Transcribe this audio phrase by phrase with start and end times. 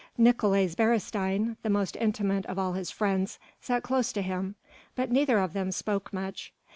[0.17, 4.55] Nicolaes Beresteyn, the most intimate of all his friends, sat close to him,
[4.95, 6.51] but neither of them spoke much.